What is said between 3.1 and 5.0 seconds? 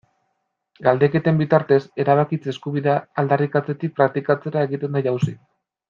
aldarrikatzetik praktikatzera egiten